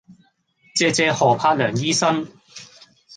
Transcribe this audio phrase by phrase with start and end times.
[0.75, 2.27] 謝謝何栢良醫生